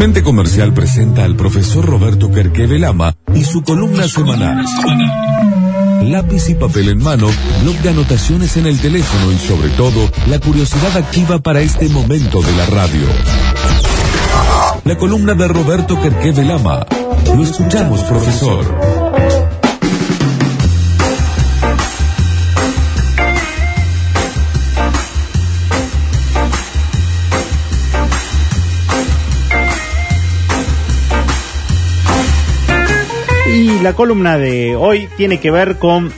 [0.00, 4.64] Mente Comercial presenta al profesor Roberto Kerkeve Lama y su columna semanal.
[6.04, 7.28] Lápiz y papel en mano,
[7.62, 12.40] blog de anotaciones en el teléfono y sobre todo, la curiosidad activa para este momento
[12.40, 13.06] de la radio.
[14.84, 16.86] La columna de Roberto Kerkeve Lama.
[17.36, 18.99] Lo escuchamos, profesor.
[33.82, 36.12] La columna de hoy tiene que ver con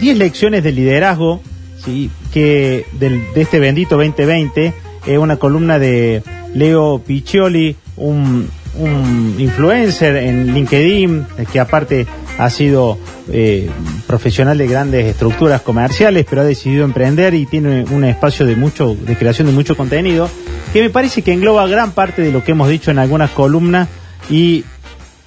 [0.00, 1.40] 10 lecciones de liderazgo
[1.84, 2.10] ¿sí?
[2.32, 4.74] que del, de este bendito 2020.
[5.06, 6.22] Es una columna de
[6.54, 12.06] Leo Piccioli, un, un influencer en LinkedIn, que aparte
[12.38, 12.98] ha sido
[13.30, 13.70] eh,
[14.06, 18.94] profesional de grandes estructuras comerciales, pero ha decidido emprender y tiene un espacio de mucho,
[18.94, 20.28] de creación de mucho contenido,
[20.72, 23.88] que me parece que engloba gran parte de lo que hemos dicho en algunas columnas
[24.30, 24.64] y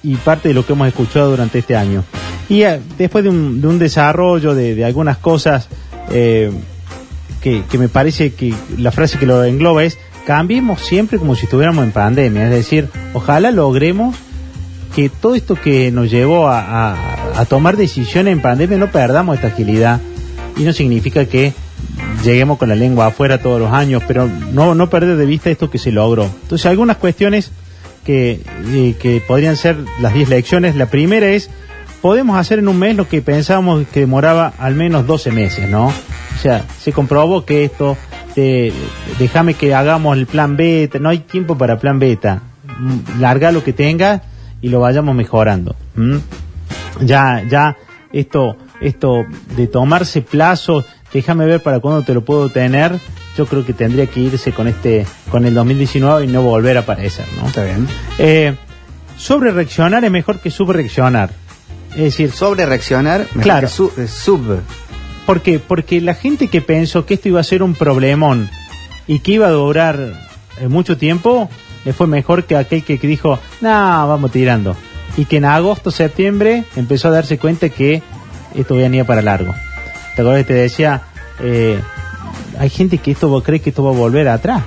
[0.02, 2.04] y parte de lo que hemos escuchado durante este año.
[2.48, 5.68] Y eh, después de un, de un desarrollo de, algunas cosas
[6.10, 6.50] eh,
[7.40, 11.44] que, que, me parece que la frase que lo engloba es, cambiemos siempre como si
[11.44, 14.16] estuviéramos en pandemia, es decir, ojalá logremos
[14.94, 19.36] que todo esto que nos llevó a, a, a tomar decisiones en pandemia no perdamos
[19.36, 20.00] esta agilidad
[20.56, 21.52] y no significa que
[22.24, 25.70] lleguemos con la lengua afuera todos los años, pero no, no perder de vista esto
[25.70, 26.24] que se logró.
[26.24, 27.50] Entonces algunas cuestiones
[28.08, 28.40] que,
[28.98, 30.76] que podrían ser las 10 lecciones.
[30.76, 31.50] La primera es,
[32.00, 35.88] podemos hacer en un mes lo que pensábamos que demoraba al menos 12 meses, ¿no?
[35.88, 37.98] O sea, se comprobó que esto,
[39.18, 42.40] déjame que hagamos el plan beta, no hay tiempo para plan beta.
[42.78, 44.22] Mm, larga lo que tenga
[44.62, 45.76] y lo vayamos mejorando.
[47.02, 47.76] Ya, ya,
[48.10, 52.98] esto, esto de tomarse plazos, déjame ver para cuándo te lo puedo tener,
[53.38, 56.80] yo creo que tendría que irse con este, con el 2019 y no volver a
[56.80, 57.46] aparecer, ¿no?
[57.46, 57.86] Está bien.
[58.18, 58.56] Eh,
[59.16, 61.30] sobre reaccionar es mejor que subreaccionar.
[61.92, 64.60] Es decir, sobre reaccionar, mejor claro, que eh, sub.
[65.24, 65.60] ¿Por qué?
[65.60, 68.50] Porque la gente que pensó que esto iba a ser un problemón
[69.06, 70.14] y que iba a durar
[70.60, 71.48] eh, mucho tiempo,
[71.84, 73.68] le fue mejor que aquel que dijo, no,
[74.08, 74.76] vamos tirando.
[75.16, 78.02] Y que en agosto, septiembre empezó a darse cuenta que
[78.56, 79.54] esto venía para largo.
[80.16, 81.02] ¿Te acuerdas que te decía,
[81.40, 81.80] eh,
[82.58, 84.62] hay gente que esto cree que esto va a volver atrás.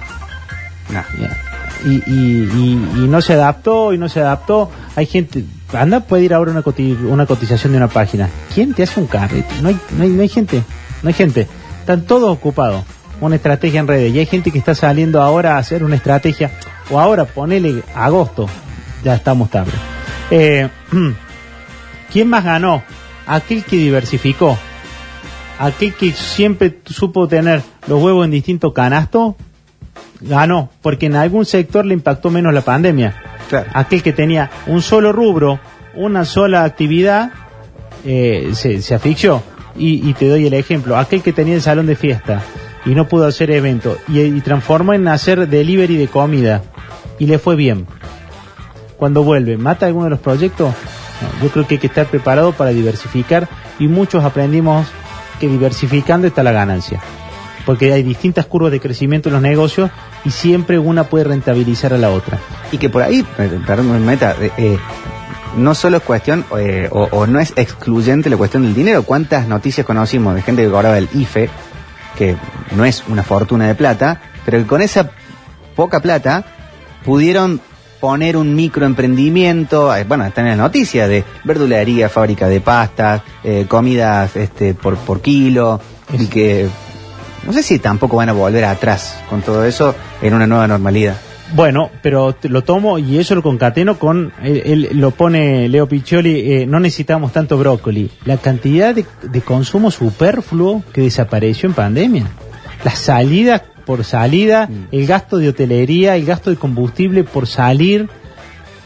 [1.85, 4.69] Y, y, no se adaptó y no se adaptó.
[4.95, 5.43] Hay gente,
[5.73, 6.63] anda, puede ir ahora una,
[7.09, 8.29] una cotización de una página.
[8.53, 9.61] ¿Quién te hace un carrete?
[9.61, 10.63] No hay, no hay, no hay gente,
[11.01, 11.47] no hay gente.
[11.79, 12.83] Están todos ocupados.
[13.19, 14.13] Una estrategia en redes.
[14.13, 16.51] Y hay gente que está saliendo ahora a hacer una estrategia.
[16.89, 18.47] O ahora, ponele agosto.
[19.03, 19.71] Ya estamos tarde.
[20.29, 20.69] Eh,
[22.11, 22.83] ¿Quién más ganó?
[23.27, 24.57] Aquel que diversificó
[25.61, 29.35] aquel que siempre supo tener los huevos en distintos canastos,
[30.19, 33.15] ganó, porque en algún sector le impactó menos la pandemia.
[33.73, 35.59] Aquel que tenía un solo rubro,
[35.93, 37.31] una sola actividad,
[38.05, 39.43] eh, se, se asfixió.
[39.77, 42.41] Y, te doy el ejemplo, aquel que tenía el salón de fiesta
[42.85, 46.61] y no pudo hacer evento y, transformó en hacer delivery de comida
[47.19, 47.87] y le fue bien.
[48.97, 50.73] Cuando vuelve, ¿mata alguno de los proyectos?
[51.41, 53.47] yo creo que hay que estar preparado para diversificar
[53.79, 54.87] y muchos aprendimos
[55.41, 57.01] que diversificando está la ganancia.
[57.65, 59.89] Porque hay distintas curvas de crecimiento en los negocios
[60.23, 62.39] y siempre una puede rentabilizar a la otra.
[62.71, 64.77] Y que por ahí, eh, perdón, meta, eh, eh,
[65.57, 66.45] no solo es cuestión,
[66.91, 69.03] o, no es excluyente la cuestión del dinero.
[69.03, 71.49] ¿Cuántas noticias conocimos de gente que cobraba el IFE,
[72.17, 72.35] que
[72.75, 75.11] no es una fortuna de plata, pero que con esa
[75.75, 76.45] poca plata
[77.03, 77.61] pudieron
[78.01, 83.65] poner un microemprendimiento, eh, bueno, están en la noticia de verdulería, fábrica de pastas, eh,
[83.69, 85.79] comidas este, por, por kilo,
[86.11, 86.67] y que
[87.45, 91.15] no sé si tampoco van a volver atrás con todo eso en una nueva normalidad.
[91.53, 96.65] Bueno, pero lo tomo y eso lo concateno con, él, lo pone Leo Piccioli, eh,
[96.65, 98.09] no necesitamos tanto brócoli.
[98.25, 102.25] La cantidad de, de, consumo superfluo que desapareció en pandemia.
[102.85, 104.95] Las salidas por salida, mm.
[104.95, 108.07] el gasto de hotelería, el gasto de combustible por salir,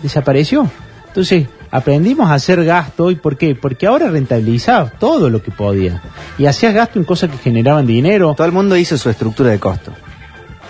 [0.01, 0.67] desapareció.
[1.09, 3.53] Entonces, aprendimos a hacer gasto, ¿y por qué?
[3.53, 6.01] Porque ahora rentabilizabas todo lo que podía.
[6.39, 8.33] Y hacías gasto en cosas que generaban dinero.
[8.33, 9.91] Todo el mundo hizo su estructura de costo.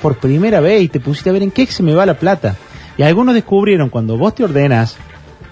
[0.01, 2.57] Por primera vez y te pusiste a ver en qué se me va la plata.
[2.97, 4.97] Y algunos descubrieron cuando vos te ordenas,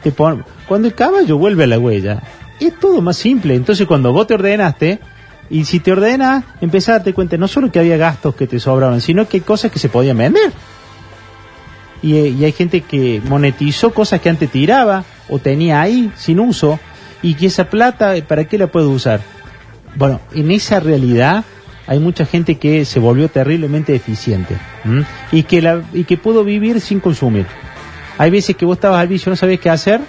[0.03, 2.21] te cuando el caballo vuelve a la huella,
[2.59, 3.55] es todo más simple.
[3.55, 4.99] Entonces cuando vos te ordenaste,
[5.49, 8.59] y si te ordenas, empezás a darte cuenta no solo que había gastos que te
[8.59, 10.51] sobraban, sino que hay cosas que se podían vender.
[12.01, 16.79] Y, y, hay gente que monetizó cosas que antes tiraba o tenía ahí sin uso
[17.21, 19.21] y que esa plata, ¿para qué la puedo usar?
[19.95, 21.45] Bueno, en esa realidad
[21.87, 24.55] hay mucha gente que se volvió terriblemente eficiente
[25.31, 27.45] y que, la, y que pudo vivir sin consumir.
[28.17, 30.01] Hay veces que vos estabas al vicio, no sabías qué hacer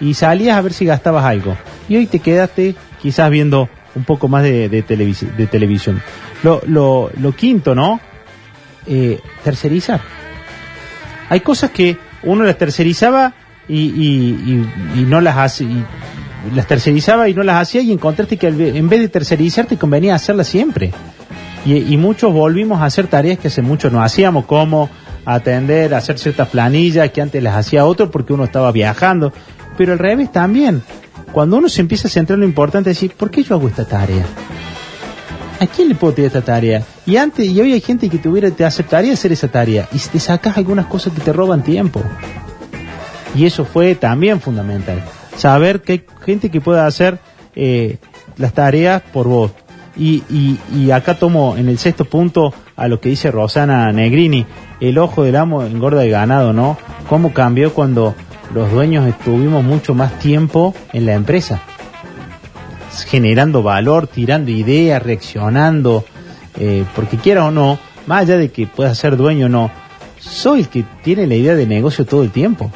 [0.00, 1.56] y salías a ver si gastabas algo.
[1.88, 6.00] Y hoy te quedaste quizás viendo un poco más de, de, televisi- de televisión.
[6.42, 8.00] Lo, lo, lo quinto, ¿no?
[8.86, 10.00] Eh, tercerizar.
[11.28, 13.34] Hay cosas que uno las tercerizaba
[13.68, 15.66] y, y, no las hace,
[16.54, 20.14] las tercerizaba y no las hacía y encontraste que en vez de tercerizar te convenía
[20.14, 20.92] hacerlas siempre.
[21.64, 24.88] Y muchos volvimos a hacer tareas que hace mucho no hacíamos, como
[25.26, 29.32] atender, hacer ciertas planillas que antes las hacía otro porque uno estaba viajando.
[29.76, 30.82] Pero al revés también.
[31.32, 33.84] Cuando uno se empieza a centrar en lo importante, decir, ¿por qué yo hago esta
[33.84, 34.24] tarea?
[35.60, 36.82] ¿A quién le puedo tirar esta tarea?
[37.06, 39.88] Y antes, y hoy hay gente que te hubiera, te aceptaría hacer esa tarea.
[39.92, 42.02] Y te sacas algunas cosas que te roban tiempo.
[43.34, 45.02] Y eso fue también fundamental.
[45.36, 47.18] Saber que hay gente que pueda hacer
[47.54, 47.98] eh,
[48.38, 49.52] las tareas por vos.
[49.96, 54.46] Y, y, y acá tomo en el sexto punto a lo que dice Rosana Negrini,
[54.80, 56.78] el ojo del amo engorda el ganado, ¿no?
[57.08, 58.14] ¿Cómo cambió cuando
[58.54, 61.60] los dueños estuvimos mucho más tiempo en la empresa?
[63.06, 66.04] Generando valor, tirando ideas, reaccionando,
[66.58, 69.70] eh, porque quiera o no, más allá de que puedas ser dueño o no,
[70.18, 72.70] soy el que tiene la idea de negocio todo el tiempo.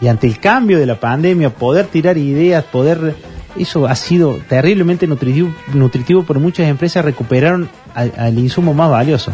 [0.00, 3.14] Y ante el cambio de la pandemia, poder tirar ideas, poder...
[3.58, 9.32] Eso ha sido terriblemente nutritivo, nutritivo pero muchas empresas recuperaron al, al insumo más valioso.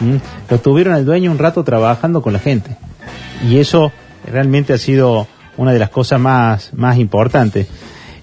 [0.00, 0.16] ¿Mm?
[0.50, 2.76] Lo tuvieron al dueño un rato trabajando con la gente.
[3.48, 3.90] Y eso
[4.26, 5.26] realmente ha sido
[5.56, 7.66] una de las cosas más, más importantes.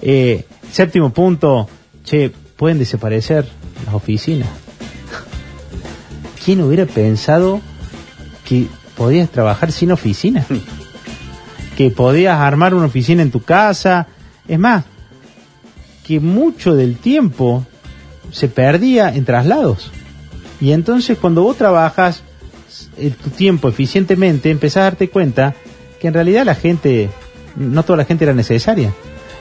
[0.01, 1.69] Eh, séptimo punto,
[2.03, 3.45] che, pueden desaparecer
[3.85, 4.49] las oficinas.
[6.43, 7.59] ¿Quién hubiera pensado
[8.47, 10.45] que podías trabajar sin oficina?
[11.75, 14.07] que podías armar una oficina en tu casa.
[14.47, 14.85] Es más,
[16.05, 17.65] que mucho del tiempo
[18.31, 19.91] se perdía en traslados.
[20.61, 22.23] Y entonces cuando vos trabajas
[22.97, 25.53] eh, tu tiempo eficientemente, empezás a darte cuenta
[26.05, 27.09] que en realidad la gente,
[27.55, 28.93] no toda la gente era necesaria.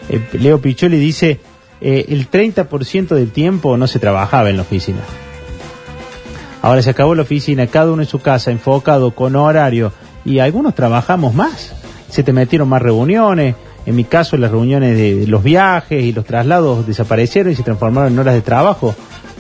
[0.09, 1.39] Eh, Leo Picholi dice,
[1.83, 5.01] eh, el 30% del tiempo no se trabajaba en la oficina.
[6.63, 9.93] Ahora se acabó la oficina, cada uno en su casa, enfocado, con horario,
[10.25, 11.75] y algunos trabajamos más.
[12.09, 16.25] Se te metieron más reuniones, en mi caso las reuniones de los viajes y los
[16.25, 18.95] traslados desaparecieron y se transformaron en horas de trabajo.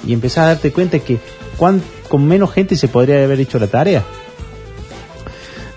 [0.07, 1.17] Y empezás a darte cuenta que
[1.57, 1.81] cuán-
[2.11, 4.03] con menos gente se podría haber hecho la tarea.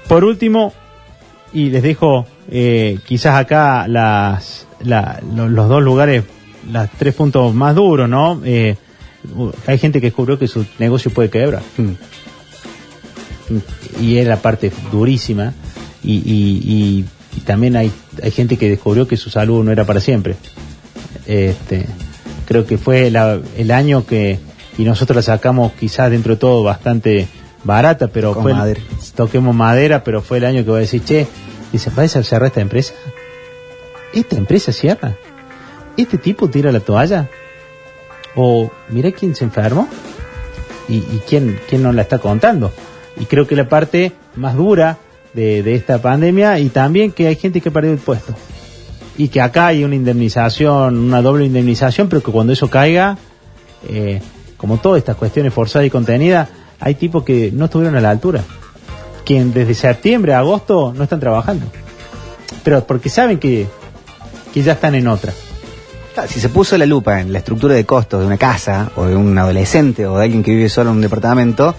[0.09, 0.73] Por último,
[1.53, 6.23] y les dejo eh, quizás acá las, la- lo- los dos lugares,
[6.71, 8.41] los tres puntos más duros, ¿no?
[8.45, 8.75] Eh,
[9.65, 11.61] hay gente que descubrió que su negocio puede quebrar.
[11.77, 11.93] Mm.
[14.01, 15.53] Y es la parte durísima.
[16.03, 17.05] Y, y- y-
[17.37, 17.91] y también hay,
[18.23, 20.35] hay gente que descubrió que su salud no era para siempre.
[21.25, 21.85] Este,
[22.45, 24.39] creo que fue la- el año que,
[24.77, 27.27] y nosotros la sacamos quizás dentro de todo bastante
[27.63, 28.81] barata, pero Con fue el- madera.
[29.17, 31.27] Toquemos madera, pero fue el año que voy a decir, che,
[31.71, 32.93] dice, ¿parece cerrar esta empresa?
[34.13, 35.15] ¿Esta empresa cierra?
[35.97, 37.27] ¿Este tipo tira la toalla?
[38.35, 39.87] O mira quién se enfermó
[40.87, 42.71] y, y quién, quién nos la está contando.
[43.19, 44.99] Y creo que la parte más dura
[45.33, 48.35] de, de esta pandemia y también que hay gente que perdió el puesto.
[49.17, 53.17] Y que acá hay una indemnización, una doble indemnización, pero que cuando eso caiga,
[53.89, 54.21] eh,
[54.57, 56.49] como todas estas cuestiones forzadas y contenidas,
[56.79, 58.43] hay tipos que no estuvieron a la altura.
[59.27, 61.65] Que desde septiembre a agosto no están trabajando.
[62.63, 63.67] Pero porque saben que,
[64.53, 65.33] que ya están en otra.
[66.29, 69.15] Si se puso la lupa en la estructura de costos de una casa, o de
[69.17, 71.75] un adolescente, o de alguien que vive solo en un departamento,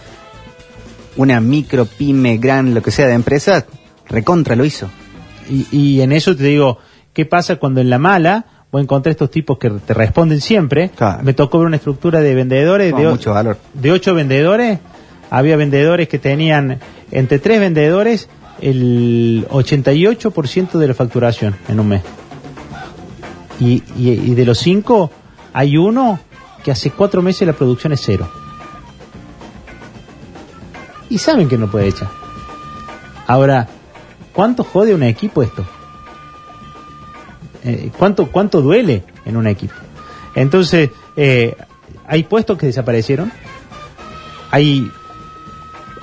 [1.17, 3.65] una micro, pyme, gran, lo que sea de empresa,
[4.09, 4.89] recontra lo hizo.
[5.51, 6.79] Y, y en eso te digo,
[7.13, 10.91] ¿qué pasa cuando en la mala vos encontrás estos tipos que te responden siempre?
[10.91, 11.23] Claro.
[11.25, 13.59] Me tocó ver una estructura de vendedores, Con de, o- mucho valor.
[13.75, 14.79] de ocho vendedores,
[15.31, 16.81] había vendedores que tenían,
[17.11, 18.29] entre tres vendedores,
[18.61, 22.03] el 88% de la facturación en un mes.
[23.61, 25.11] Y, y, y de los cinco,
[25.53, 26.21] hay uno
[26.63, 28.29] que hace cuatro meses la producción es cero.
[31.11, 32.09] Y saben que no puede echar.
[33.27, 33.69] Ahora,
[34.33, 35.65] ¿cuánto jode un equipo esto?
[37.65, 39.75] Eh, ¿cuánto, ¿Cuánto duele en un equipo?
[40.35, 41.57] Entonces, eh,
[42.07, 43.33] hay puestos que desaparecieron,
[44.51, 44.91] hay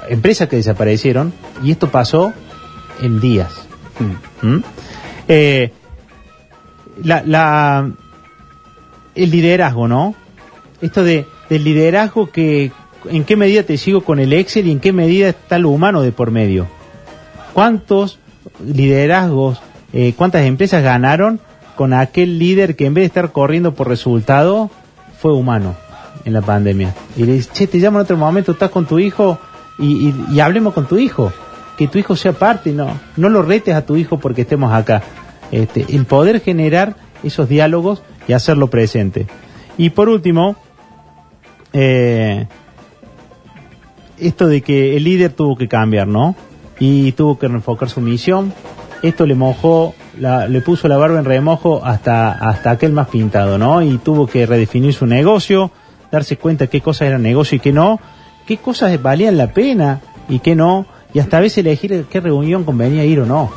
[0.10, 1.34] empresas que desaparecieron,
[1.64, 2.34] y esto pasó
[3.02, 3.52] en días.
[4.00, 4.48] Mm.
[4.48, 4.64] ¿Mm?
[5.28, 5.72] Eh,
[7.04, 7.92] la, la,
[9.16, 10.16] el liderazgo, ¿no?
[10.82, 12.72] Esto de, del liderazgo que,
[13.10, 16.02] en qué medida te sigo con el Excel y en qué medida está lo humano
[16.02, 16.68] de por medio.
[17.54, 18.20] ¿Cuántos
[18.66, 19.62] liderazgos,
[19.94, 21.40] eh, cuántas empresas ganaron
[21.76, 24.70] con aquel líder que en vez de estar corriendo por resultado,
[25.20, 25.76] fue humano
[26.26, 26.94] en la pandemia?
[27.16, 29.40] Y le dices, che, te llamo en otro momento, estás con tu hijo
[29.80, 31.32] y, y- y hablemos con tu hijo.
[31.78, 35.02] que tu hijo sea parte, no, no lo retes a tu hijo porque estemos acá.
[35.52, 39.28] Este, el poder generar esos diálogos y hacerlo presente.
[39.78, 40.56] Y por último,
[41.74, 42.48] eh,
[44.18, 46.36] esto de que el líder tuvo que cambiar, ¿no?
[46.80, 48.54] Y tuvo que enfocar su misión.
[49.02, 53.58] Esto le mojó, la- le puso la barba en remojo hasta, hasta aquel más pintado,
[53.58, 53.82] ¿no?
[53.82, 55.72] Y tuvo que redefinir su negocio,
[56.12, 58.00] darse cuenta qué cosas eran negocio y qué no,
[58.46, 62.64] qué cosas valían la pena y qué no, y hasta a veces elegir qué reunión
[62.64, 63.52] convenía ir o no.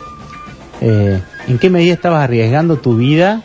[0.80, 3.42] Eh, en qué medida estabas arriesgando tu vida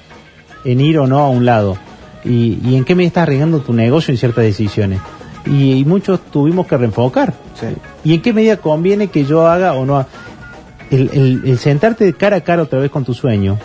[0.65, 1.77] en ir o no a un lado
[2.23, 4.99] y, y en qué medida estás arriesgando tu negocio en ciertas decisiones.
[5.45, 7.33] Y, y muchos tuvimos que reenfocar.
[7.59, 7.67] Sí.
[8.05, 10.07] ¿Y en qué medida conviene que yo haga o no haga?
[10.91, 13.57] El, el- el sentarte de cara a cara otra vez con tu sueño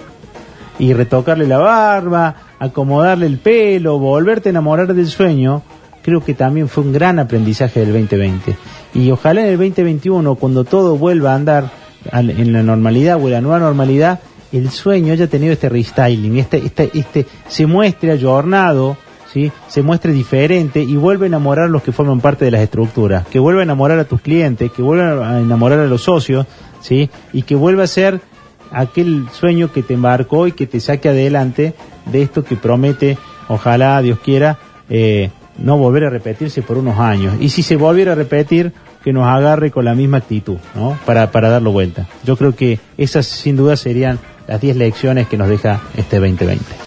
[0.78, 5.62] y retocarle la barba, acomodarle el pelo, volverte a enamorar del sueño,
[6.02, 8.56] creo que también fue un gran aprendizaje del 2020.
[8.94, 11.70] Y ojalá en el 2021, cuando todo vuelva a andar
[12.12, 14.20] en la normalidad o en la nueva normalidad,
[14.52, 18.96] el sueño haya tenido este restyling, este, este, este, se muestre ayornado,
[19.32, 19.52] ¿sí?
[19.68, 23.26] se muestre diferente y vuelva a enamorar a los que forman parte de las estructuras,
[23.26, 26.46] que vuelva a enamorar a tus clientes, que vuelva a enamorar a los socios,
[26.80, 27.10] ¿sí?
[27.32, 28.20] y que vuelva a ser
[28.70, 31.74] aquel sueño que te embarcó y que te saque adelante
[32.06, 37.34] de esto que promete, ojalá Dios quiera, eh, no volver a repetirse por unos años.
[37.40, 38.72] Y si se volviera a repetir,
[39.02, 40.98] que nos agarre con la misma actitud, ¿no?
[41.06, 42.06] Para, para darlo vuelta.
[42.24, 46.64] Yo creo que esas sin duda serían las 10 lecciones que nos deja este 2020.